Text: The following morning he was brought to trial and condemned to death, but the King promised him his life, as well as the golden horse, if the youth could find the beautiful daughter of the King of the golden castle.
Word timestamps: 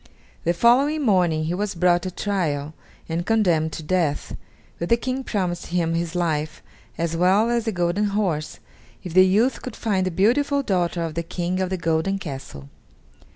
The 0.45 0.53
following 0.55 1.03
morning 1.03 1.43
he 1.43 1.53
was 1.53 1.75
brought 1.75 2.01
to 2.01 2.09
trial 2.09 2.73
and 3.07 3.23
condemned 3.23 3.71
to 3.73 3.83
death, 3.83 4.35
but 4.79 4.89
the 4.89 4.97
King 4.97 5.23
promised 5.23 5.67
him 5.67 5.93
his 5.93 6.15
life, 6.15 6.63
as 6.97 7.15
well 7.15 7.51
as 7.51 7.65
the 7.65 7.71
golden 7.71 8.05
horse, 8.05 8.57
if 9.03 9.13
the 9.13 9.27
youth 9.27 9.61
could 9.61 9.75
find 9.75 10.07
the 10.07 10.09
beautiful 10.09 10.63
daughter 10.63 11.03
of 11.03 11.13
the 11.13 11.21
King 11.21 11.59
of 11.61 11.69
the 11.69 11.77
golden 11.77 12.17
castle. 12.17 12.67